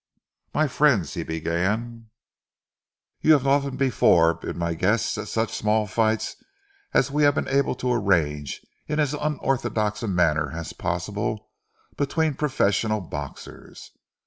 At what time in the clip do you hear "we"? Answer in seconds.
7.11-7.21